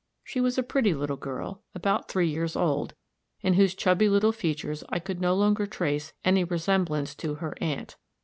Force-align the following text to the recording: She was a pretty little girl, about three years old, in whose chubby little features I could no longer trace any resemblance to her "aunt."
She 0.23 0.41
was 0.41 0.57
a 0.57 0.63
pretty 0.63 0.95
little 0.95 1.15
girl, 1.15 1.61
about 1.75 2.09
three 2.09 2.27
years 2.27 2.55
old, 2.55 2.95
in 3.41 3.53
whose 3.53 3.75
chubby 3.75 4.09
little 4.09 4.31
features 4.31 4.83
I 4.89 4.97
could 4.97 5.21
no 5.21 5.35
longer 5.35 5.67
trace 5.67 6.11
any 6.25 6.43
resemblance 6.43 7.13
to 7.17 7.35
her 7.35 7.53
"aunt." 7.61 7.97